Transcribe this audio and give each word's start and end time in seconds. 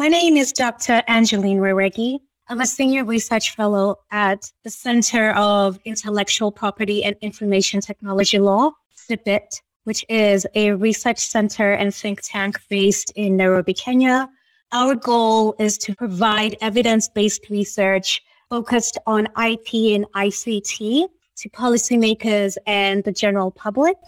My 0.00 0.08
name 0.08 0.38
is 0.38 0.50
Dr. 0.50 1.02
Angeline 1.08 1.58
Wairegi. 1.58 2.20
I'm 2.48 2.62
a 2.62 2.66
senior 2.66 3.04
research 3.04 3.54
fellow 3.54 3.96
at 4.10 4.50
the 4.64 4.70
Center 4.70 5.32
of 5.32 5.78
Intellectual 5.84 6.50
Property 6.50 7.04
and 7.04 7.16
Information 7.20 7.82
Technology 7.82 8.38
Law, 8.38 8.70
CIPIT, 8.96 9.60
which 9.84 10.02
is 10.08 10.46
a 10.54 10.72
research 10.72 11.18
center 11.18 11.72
and 11.72 11.94
think 11.94 12.22
tank 12.22 12.58
based 12.70 13.12
in 13.14 13.36
Nairobi, 13.36 13.74
Kenya. 13.74 14.26
Our 14.72 14.94
goal 14.94 15.54
is 15.58 15.76
to 15.76 15.94
provide 15.94 16.56
evidence 16.62 17.10
based 17.10 17.50
research 17.50 18.22
focused 18.48 18.96
on 19.06 19.26
IP 19.26 19.92
and 19.94 20.06
ICT 20.16 21.08
to 21.36 21.50
policymakers 21.50 22.56
and 22.66 23.04
the 23.04 23.12
general 23.12 23.50
public. 23.50 23.98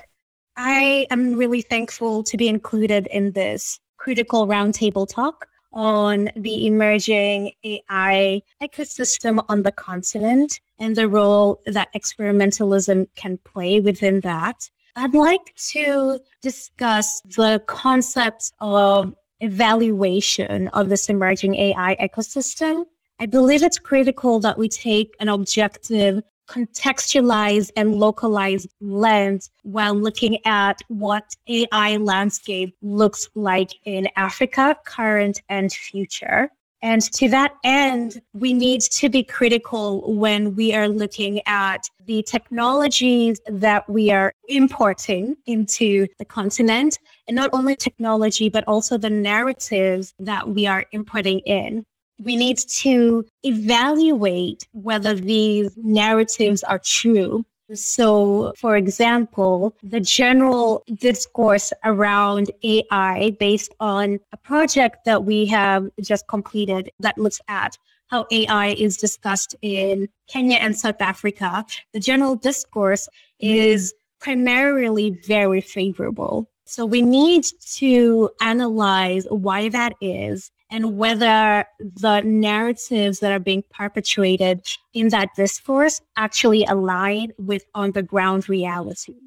I 0.57 1.07
am 1.11 1.35
really 1.35 1.61
thankful 1.61 2.23
to 2.23 2.39
be 2.39 2.49
included 2.49 3.09
in 3.09 3.33
this 3.33 3.79
critical 3.99 4.47
roundtable 4.47 5.07
talk 5.07 5.49
on 5.73 6.31
the 6.37 6.67
emerging 6.67 7.53
AI 7.65 8.43
ecosystem 8.63 9.45
on 9.49 9.63
the 9.63 9.73
continent 9.73 10.61
and 10.79 10.97
the 10.97 11.09
role 11.09 11.61
that 11.67 11.93
experimentalism 11.95 13.07
can 13.15 13.39
play 13.39 13.81
within 13.81 14.21
that. 14.21 14.69
I'd 14.97 15.15
like 15.15 15.55
to 15.71 16.21
discuss 16.43 17.23
the 17.37 17.63
concept 17.67 18.53
of 18.61 19.15
evaluation 19.41 20.69
of 20.69 20.89
this 20.89 21.09
emerging 21.09 21.55
AI 21.55 21.97
ecosystem. 22.01 22.85
I 23.19 23.27
believe 23.27 23.63
it's 23.63 23.79
critical 23.79 24.41
that 24.41 24.59
we 24.59 24.69
take 24.69 25.15
an 25.21 25.29
objective 25.29 26.23
contextualized 26.53 27.71
and 27.77 27.95
localized 27.95 28.69
lens 28.81 29.51
while 29.63 29.95
looking 29.95 30.39
at 30.45 30.81
what 30.89 31.35
AI 31.49 31.97
landscape 31.97 32.77
looks 32.83 33.29
like 33.35 33.71
in 33.85 34.09
Africa, 34.17 34.77
current 34.85 35.41
and 35.49 35.73
future. 35.73 36.51
And 36.85 37.01
to 37.13 37.29
that 37.29 37.55
end, 37.63 38.21
we 38.35 38.53
need 38.53 38.81
to 38.81 39.09
be 39.09 39.23
critical 39.23 40.15
when 40.17 40.57
we 40.57 40.75
are 40.75 40.89
looking 40.89 41.41
at 41.47 41.89
the 42.07 42.25
technologies 42.25 43.41
that 43.47 43.89
we 43.89 44.11
are 44.11 44.33
importing 44.49 45.37
into 45.47 46.09
the 46.19 46.25
continent, 46.25 46.99
and 47.29 47.37
not 47.37 47.51
only 47.53 47.77
technology, 47.77 48.49
but 48.49 48.65
also 48.67 48.99
the 48.99 49.11
narratives 49.11 50.13
that 50.19 50.49
we 50.49 50.67
are 50.67 50.85
importing 50.91 51.39
in 51.41 51.87
we 52.25 52.37
need 52.37 52.59
to 52.59 53.25
evaluate 53.43 54.67
whether 54.73 55.15
these 55.15 55.71
narratives 55.77 56.63
are 56.63 56.79
true. 56.79 57.45
So, 57.75 58.53
for 58.57 58.77
example, 58.77 59.75
the 59.83 60.01
general 60.01 60.85
discourse 60.95 61.73
around 61.85 62.51
AI 62.63 63.37
based 63.41 63.75
on 63.81 64.21
a 64.33 64.37
project 64.37 65.05
that 65.07 65.25
we 65.25 65.47
have 65.47 65.89
just 66.03 66.29
completed 66.29 66.91
that 67.01 67.17
looks 67.17 67.41
at 67.49 67.79
how 68.09 68.27
AI 68.31 68.69
is 68.69 68.99
discussed 68.99 69.57
in 69.63 70.07
Kenya 70.29 70.59
and 70.59 70.77
South 70.77 71.01
Africa, 71.01 71.65
the 71.95 72.01
general 72.01 72.37
discourse 72.37 73.09
is 73.41 73.95
primarily 74.21 75.19
very 75.27 75.63
favorable. 75.63 76.52
So 76.73 76.87
we 76.87 77.03
need 77.03 77.45
to 77.75 78.31
analyze 78.41 79.27
why 79.29 79.69
that 79.69 79.93
is 80.01 80.51
and 80.71 80.97
whether 80.97 81.67
the 81.79 82.23
narratives 82.23 83.19
that 83.19 83.31
are 83.31 83.39
being 83.39 83.63
perpetuated 83.71 84.67
in 84.95 85.11
that 85.11 85.29
discourse 85.37 86.01
actually 86.17 86.65
align 86.65 87.35
with 87.37 87.63
on 87.75 87.93
the 87.93 88.03
ground 88.03 88.49
realities. 88.49 89.21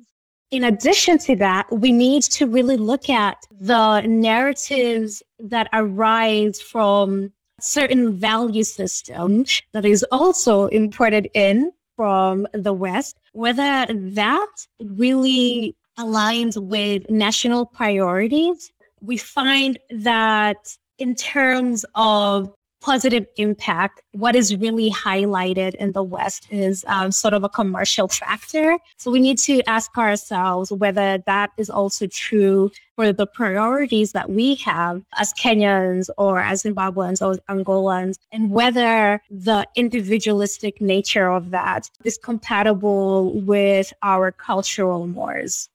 In 0.50 0.64
addition 0.64 1.20
to 1.20 1.36
that, 1.36 1.72
we 1.72 1.92
need 1.92 2.24
to 2.24 2.48
really 2.48 2.78
look 2.78 3.12
at 3.12 3.38
the 3.52 4.02
narratives 4.02 5.22
that 5.38 5.70
arise 5.72 6.60
from 6.60 7.32
certain 7.62 8.18
value 8.18 8.64
system 8.64 9.46
that 9.72 9.86
is 9.86 10.04
also 10.12 10.66
imported 10.70 11.30
in 11.36 11.72
from 11.96 12.48
the 12.54 12.74
West, 12.74 13.18
whether 13.34 13.86
that 13.94 14.50
really 14.80 15.76
aligns 15.98 16.62
with 16.62 17.10
national 17.10 17.66
priorities. 17.66 18.72
We 19.02 19.18
find 19.18 19.78
that 19.90 20.78
in 20.98 21.16
terms 21.16 21.86
of 21.96 22.54
positive 22.86 23.26
impact, 23.38 24.00
what 24.12 24.36
is 24.36 24.56
really 24.58 24.92
highlighted 24.92 25.74
in 25.76 25.92
the 25.94 26.04
West 26.04 26.46
is 26.52 26.86
um, 26.88 27.12
sort 27.12 27.34
of 27.34 27.44
a 27.44 27.50
commercial 27.50 28.08
factor. 28.08 28.78
So 28.98 29.10
we 29.10 29.20
need 29.20 29.40
to 29.40 29.64
ask 29.68 29.98
ourselves 29.98 30.72
whether 30.72 31.18
that 31.26 31.50
is 31.58 31.72
also 31.72 32.06
true 32.06 32.70
for 32.96 33.12
the 33.12 33.26
priorities 33.26 34.12
that 34.12 34.30
we 34.30 34.56
have 34.56 35.02
as 35.18 35.34
Kenyans 35.34 36.10
or 36.18 36.40
as 36.40 36.62
Zimbabweans 36.62 37.26
or 37.26 37.42
Angolans, 37.50 38.18
and 38.32 38.52
whether 38.52 39.20
the 39.32 39.68
individualistic 39.76 40.80
nature 40.80 41.30
of 41.30 41.50
that 41.50 41.90
is 42.04 42.20
compatible 42.20 43.34
with 43.42 43.92
our 44.04 44.32
cultural 44.32 45.08
mores. 45.08 45.70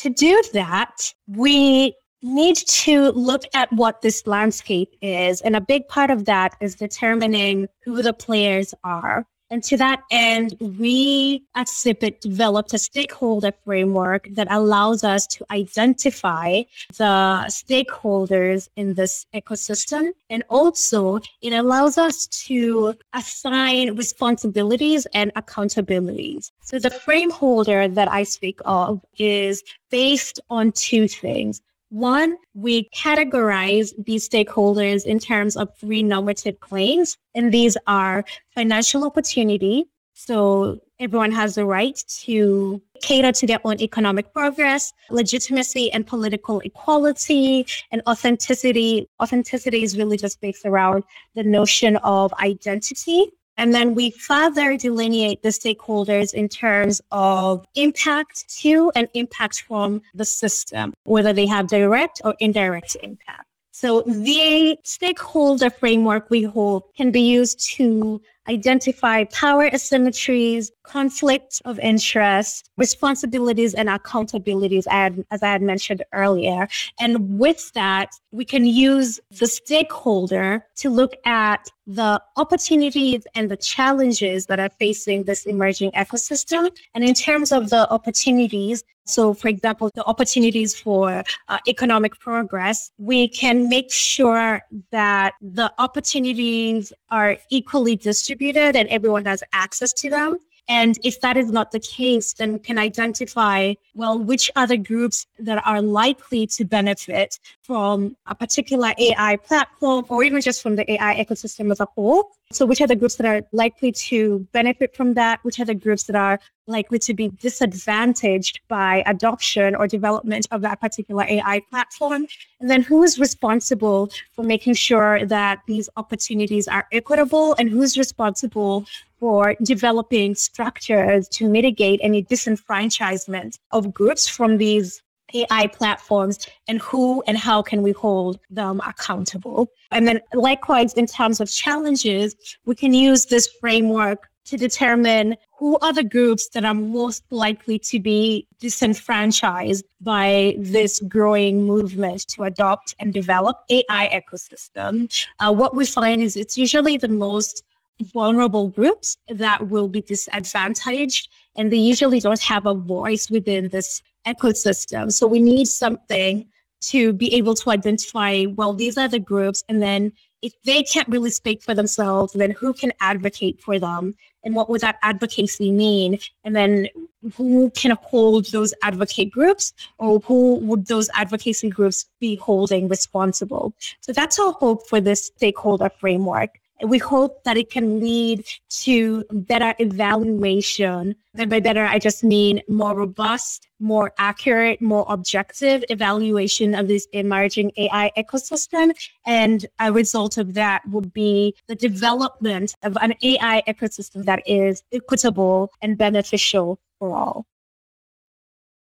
To 0.00 0.08
do 0.08 0.42
that, 0.54 1.12
we 1.26 1.94
need 2.22 2.56
to 2.56 3.12
look 3.12 3.42
at 3.52 3.70
what 3.70 4.00
this 4.00 4.26
landscape 4.26 4.96
is. 5.02 5.42
And 5.42 5.54
a 5.54 5.60
big 5.60 5.88
part 5.88 6.08
of 6.10 6.24
that 6.24 6.56
is 6.58 6.74
determining 6.74 7.68
who 7.84 8.00
the 8.00 8.14
players 8.14 8.72
are. 8.82 9.26
And 9.50 9.64
to 9.64 9.76
that 9.78 10.02
end, 10.12 10.56
we 10.60 11.42
at 11.56 11.66
CIPIT 11.66 12.20
developed 12.20 12.72
a 12.72 12.78
stakeholder 12.78 13.52
framework 13.64 14.28
that 14.32 14.46
allows 14.48 15.02
us 15.02 15.26
to 15.26 15.44
identify 15.50 16.62
the 16.96 17.46
stakeholders 17.48 18.68
in 18.76 18.94
this 18.94 19.26
ecosystem. 19.34 20.10
And 20.28 20.44
also, 20.48 21.18
it 21.42 21.52
allows 21.52 21.98
us 21.98 22.28
to 22.46 22.94
assign 23.12 23.96
responsibilities 23.96 25.06
and 25.14 25.34
accountabilities. 25.34 26.52
So 26.60 26.78
the 26.78 26.90
frame 26.90 27.30
holder 27.30 27.88
that 27.88 28.08
I 28.10 28.22
speak 28.22 28.60
of 28.64 29.04
is 29.18 29.64
based 29.90 30.38
on 30.48 30.70
two 30.72 31.08
things. 31.08 31.60
One, 31.90 32.36
we 32.54 32.88
categorize 32.90 33.92
these 34.04 34.28
stakeholders 34.28 35.04
in 35.04 35.18
terms 35.18 35.56
of 35.56 35.76
three 35.76 36.04
normative 36.04 36.60
claims, 36.60 37.18
and 37.34 37.52
these 37.52 37.76
are 37.88 38.24
financial 38.54 39.04
opportunity. 39.04 39.86
So 40.14 40.78
everyone 41.00 41.32
has 41.32 41.56
the 41.56 41.64
right 41.64 42.00
to 42.22 42.80
cater 43.02 43.32
to 43.32 43.46
their 43.46 43.58
own 43.64 43.80
economic 43.80 44.32
progress, 44.32 44.92
legitimacy 45.10 45.90
and 45.92 46.06
political 46.06 46.60
equality, 46.60 47.66
and 47.90 48.02
authenticity. 48.06 49.08
Authenticity 49.20 49.82
is 49.82 49.98
really 49.98 50.16
just 50.16 50.40
based 50.40 50.64
around 50.64 51.02
the 51.34 51.42
notion 51.42 51.96
of 51.98 52.32
identity. 52.34 53.32
And 53.60 53.74
then 53.74 53.94
we 53.94 54.10
further 54.10 54.78
delineate 54.78 55.42
the 55.42 55.50
stakeholders 55.50 56.32
in 56.32 56.48
terms 56.48 57.02
of 57.12 57.66
impact 57.74 58.48
to 58.60 58.90
and 58.94 59.06
impact 59.12 59.64
from 59.68 60.00
the 60.14 60.24
system, 60.24 60.94
whether 61.04 61.34
they 61.34 61.44
have 61.44 61.68
direct 61.68 62.22
or 62.24 62.34
indirect 62.40 62.96
impact. 63.02 63.44
So 63.70 64.00
the 64.06 64.78
stakeholder 64.82 65.68
framework 65.68 66.30
we 66.30 66.44
hope 66.44 66.96
can 66.96 67.10
be 67.10 67.20
used 67.20 67.60
to 67.76 68.22
identify 68.50 69.24
power 69.24 69.70
asymmetries, 69.70 70.70
conflicts 70.82 71.60
of 71.64 71.78
interest, 71.78 72.68
responsibilities, 72.76 73.74
and 73.74 73.88
accountabilities, 73.88 74.86
as 75.30 75.42
I 75.42 75.46
had 75.46 75.62
mentioned 75.62 76.02
earlier. 76.12 76.68
And 76.98 77.38
with 77.38 77.72
that, 77.74 78.10
we 78.32 78.44
can 78.44 78.64
use 78.64 79.20
the 79.38 79.46
stakeholder 79.46 80.66
to 80.76 80.90
look 80.90 81.14
at 81.24 81.70
the 81.86 82.20
opportunities 82.36 83.22
and 83.34 83.50
the 83.50 83.56
challenges 83.56 84.46
that 84.46 84.58
are 84.60 84.70
facing 84.78 85.24
this 85.24 85.46
emerging 85.46 85.92
ecosystem. 85.92 86.70
And 86.94 87.04
in 87.04 87.14
terms 87.14 87.52
of 87.52 87.70
the 87.70 87.90
opportunities, 87.90 88.84
so 89.06 89.34
for 89.34 89.48
example, 89.48 89.90
the 89.94 90.04
opportunities 90.04 90.78
for 90.78 91.24
uh, 91.48 91.58
economic 91.66 92.18
progress, 92.20 92.92
we 92.98 93.28
can 93.28 93.68
make 93.68 93.90
sure 93.90 94.62
that 94.92 95.34
the 95.40 95.72
opportunities 95.78 96.92
are 97.10 97.36
equally 97.50 97.96
distributed 98.40 98.78
and 98.78 98.88
everyone 98.88 99.24
has 99.26 99.42
access 99.52 99.92
to 99.92 100.10
them. 100.10 100.38
And 100.68 100.98
if 101.02 101.20
that 101.20 101.36
is 101.36 101.50
not 101.50 101.72
the 101.72 101.80
case, 101.80 102.32
then 102.34 102.52
we 102.52 102.58
can 102.60 102.78
identify, 102.78 103.74
well, 103.94 104.18
which 104.18 104.50
other 104.54 104.76
groups 104.76 105.26
that 105.40 105.60
are 105.66 105.82
likely 105.82 106.46
to 106.46 106.64
benefit 106.64 107.40
from 107.62 108.16
a 108.26 108.34
particular 108.34 108.92
AI 108.96 109.36
platform 109.36 110.04
or 110.08 110.22
even 110.22 110.40
just 110.40 110.62
from 110.62 110.76
the 110.76 110.90
AI 110.92 111.24
ecosystem 111.24 111.72
as 111.72 111.80
a 111.80 111.86
whole. 111.96 112.30
So, 112.52 112.66
which 112.66 112.80
are 112.80 112.86
the 112.88 112.96
groups 112.96 113.14
that 113.16 113.26
are 113.26 113.42
likely 113.52 113.92
to 113.92 114.40
benefit 114.52 114.96
from 114.96 115.14
that? 115.14 115.38
Which 115.44 115.60
are 115.60 115.64
the 115.64 115.74
groups 115.74 116.04
that 116.04 116.16
are 116.16 116.40
likely 116.66 116.98
to 116.98 117.14
be 117.14 117.28
disadvantaged 117.28 118.60
by 118.66 119.04
adoption 119.06 119.76
or 119.76 119.86
development 119.86 120.48
of 120.50 120.60
that 120.62 120.80
particular 120.80 121.24
AI 121.28 121.62
platform? 121.70 122.26
And 122.60 122.68
then 122.68 122.82
who 122.82 123.04
is 123.04 123.20
responsible 123.20 124.10
for 124.34 124.42
making 124.42 124.74
sure 124.74 125.24
that 125.26 125.60
these 125.68 125.88
opportunities 125.96 126.66
are 126.66 126.88
equitable 126.90 127.54
and 127.56 127.70
who's 127.70 127.96
responsible 127.96 128.84
for 129.20 129.54
developing 129.62 130.34
structures 130.34 131.28
to 131.28 131.48
mitigate 131.48 132.00
any 132.02 132.24
disenfranchisement 132.24 133.60
of 133.70 133.94
groups 133.94 134.26
from 134.26 134.58
these 134.58 135.02
AI 135.34 135.66
platforms 135.68 136.46
and 136.68 136.80
who 136.80 137.22
and 137.26 137.36
how 137.36 137.62
can 137.62 137.82
we 137.82 137.92
hold 137.92 138.38
them 138.50 138.80
accountable. 138.86 139.70
And 139.90 140.06
then 140.06 140.20
likewise, 140.34 140.94
in 140.94 141.06
terms 141.06 141.40
of 141.40 141.50
challenges, 141.50 142.34
we 142.64 142.74
can 142.74 142.94
use 142.94 143.26
this 143.26 143.48
framework 143.60 144.30
to 144.46 144.56
determine 144.56 145.36
who 145.58 145.78
are 145.78 145.92
the 145.92 146.02
groups 146.02 146.48
that 146.48 146.64
are 146.64 146.74
most 146.74 147.22
likely 147.30 147.78
to 147.78 148.00
be 148.00 148.46
disenfranchised 148.58 149.84
by 150.00 150.56
this 150.58 151.00
growing 151.00 151.64
movement 151.64 152.26
to 152.28 152.44
adopt 152.44 152.94
and 152.98 153.12
develop 153.12 153.58
AI 153.70 154.08
ecosystem. 154.20 155.08
Uh, 155.38 155.52
what 155.52 155.76
we 155.76 155.86
find 155.86 156.22
is 156.22 156.36
it's 156.36 156.58
usually 156.58 156.96
the 156.96 157.08
most 157.08 157.62
vulnerable 158.00 158.68
groups 158.68 159.18
that 159.28 159.68
will 159.68 159.86
be 159.86 160.00
disadvantaged 160.00 161.28
and 161.56 161.70
they 161.70 161.76
usually 161.76 162.20
don't 162.20 162.40
have 162.40 162.66
a 162.66 162.74
voice 162.74 163.30
within 163.30 163.68
this 163.68 164.02
ecosystem. 164.26 165.12
So 165.12 165.26
we 165.26 165.40
need 165.40 165.66
something 165.66 166.46
to 166.82 167.12
be 167.12 167.34
able 167.34 167.54
to 167.54 167.70
identify, 167.70 168.46
well, 168.54 168.72
these 168.72 168.96
are 168.96 169.08
the 169.08 169.18
groups. 169.18 169.62
And 169.68 169.82
then 169.82 170.12
if 170.42 170.54
they 170.64 170.82
can't 170.82 171.08
really 171.08 171.30
speak 171.30 171.62
for 171.62 171.74
themselves, 171.74 172.32
then 172.32 172.52
who 172.52 172.72
can 172.72 172.92
advocate 173.00 173.60
for 173.60 173.78
them? 173.78 174.14
And 174.42 174.54
what 174.54 174.70
would 174.70 174.80
that 174.80 174.96
advocacy 175.02 175.70
mean? 175.70 176.18
And 176.44 176.56
then 176.56 176.88
who 177.34 177.70
can 177.70 177.96
hold 178.00 178.46
those 178.46 178.72
advocate 178.82 179.30
groups 179.30 179.74
or 179.98 180.20
who 180.20 180.56
would 180.60 180.86
those 180.86 181.10
advocacy 181.14 181.68
groups 181.68 182.06
be 182.18 182.36
holding 182.36 182.88
responsible? 182.88 183.74
So 184.00 184.12
that's 184.14 184.38
our 184.38 184.52
hope 184.52 184.88
for 184.88 185.00
this 185.00 185.26
stakeholder 185.26 185.90
framework 186.00 186.58
we 186.82 186.98
hope 186.98 187.44
that 187.44 187.56
it 187.56 187.70
can 187.70 188.00
lead 188.00 188.44
to 188.82 189.24
better 189.30 189.74
evaluation. 189.78 191.14
And 191.34 191.50
by 191.50 191.60
better, 191.60 191.84
I 191.84 191.98
just 191.98 192.24
mean 192.24 192.62
more 192.68 192.94
robust, 192.94 193.68
more 193.78 194.12
accurate, 194.18 194.80
more 194.80 195.06
objective 195.08 195.84
evaluation 195.88 196.74
of 196.74 196.88
this 196.88 197.06
emerging 197.12 197.72
AI 197.76 198.10
ecosystem. 198.16 198.92
And 199.26 199.66
a 199.78 199.92
result 199.92 200.38
of 200.38 200.54
that 200.54 200.82
would 200.88 201.12
be 201.12 201.54
the 201.68 201.76
development 201.76 202.74
of 202.82 202.96
an 203.00 203.14
AI 203.22 203.62
ecosystem 203.68 204.24
that 204.24 204.42
is 204.46 204.82
equitable 204.92 205.70
and 205.82 205.96
beneficial 205.96 206.80
for 206.98 207.16
all. 207.16 207.46